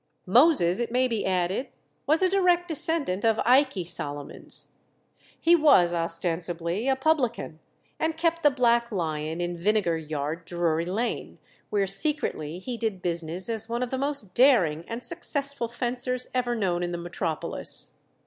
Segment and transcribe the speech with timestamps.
[0.25, 1.67] Moses, it may be added,
[2.07, 4.69] was a direct descendant of Ikey Solomons.
[5.39, 7.59] He was ostensibly a publican,
[7.99, 11.37] and kept the Black Lion in Vinegar Yard, Drury Lane,
[11.69, 16.55] where secretly he did business as one of the most daring and successful fencers ever
[16.55, 17.99] known in the metropolis.